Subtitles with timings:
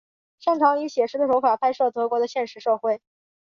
[0.39, 3.01] 擅长以写实的手法拍摄德国的现实社会。